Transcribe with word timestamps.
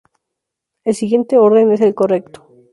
El 0.83 0.95
siguiente 0.95 1.37
orden 1.37 1.71
es 1.71 1.79
el 1.79 1.93
correcto. 1.93 2.47